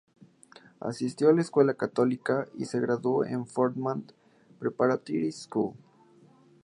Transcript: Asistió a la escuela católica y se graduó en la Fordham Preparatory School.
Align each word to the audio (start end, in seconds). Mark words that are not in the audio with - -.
Asistió 0.79 1.29
a 1.29 1.33
la 1.33 1.41
escuela 1.41 1.75
católica 1.75 2.47
y 2.57 2.65
se 2.65 2.79
graduó 2.81 3.23
en 3.23 3.37
la 3.41 3.45
Fordham 3.45 4.01
Preparatory 4.57 5.31
School. 5.31 5.75